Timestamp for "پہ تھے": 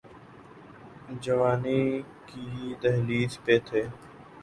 3.43-3.81